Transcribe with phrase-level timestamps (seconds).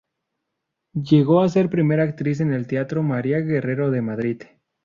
[0.95, 4.41] Llegó a ser primera actriz en el Teatro María Guerrero de Madrid.